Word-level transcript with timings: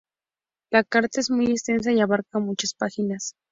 La 0.71 0.83
carta 0.83 1.19
es 1.19 1.29
muy 1.29 1.45
extensa 1.51 1.91
y 1.91 2.01
abarca 2.01 2.39
muchas 2.39 2.73
páginas. 2.73 3.35